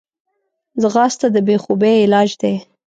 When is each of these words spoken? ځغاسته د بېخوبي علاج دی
ځغاسته 0.81 1.27
د 1.31 1.37
بېخوبي 1.47 1.93
علاج 2.05 2.29
دی 2.41 2.53